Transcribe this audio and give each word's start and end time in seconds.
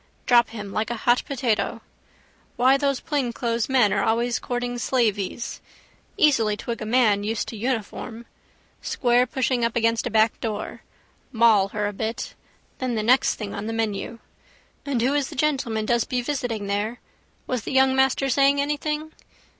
Drop 0.25 0.49
him 0.49 0.71
like 0.71 0.89
a 0.89 0.95
hot 0.95 1.23
potato. 1.27 1.83
Why 2.55 2.75
those 2.75 2.99
plainclothes 2.99 3.69
men 3.69 3.93
are 3.93 4.01
always 4.03 4.39
courting 4.39 4.79
slaveys. 4.79 5.61
Easily 6.17 6.57
twig 6.57 6.81
a 6.81 6.87
man 6.87 7.23
used 7.23 7.47
to 7.49 7.55
uniform. 7.55 8.25
Squarepushing 8.81 9.63
up 9.63 9.75
against 9.75 10.07
a 10.07 10.09
backdoor. 10.09 10.81
Maul 11.31 11.67
her 11.67 11.85
a 11.85 11.93
bit. 11.93 12.33
Then 12.79 12.95
the 12.95 13.03
next 13.03 13.35
thing 13.35 13.53
on 13.53 13.67
the 13.67 13.73
menu. 13.73 14.17
And 14.87 15.03
who 15.03 15.13
is 15.13 15.29
the 15.29 15.35
gentleman 15.35 15.85
does 15.85 16.03
be 16.05 16.21
visiting 16.23 16.65
there? 16.65 16.99
Was 17.45 17.61
the 17.61 17.71
young 17.71 17.95
master 17.95 18.27
saying 18.27 18.59
anything? 18.59 19.11